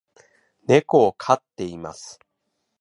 [0.65, 2.19] 猫を飼っています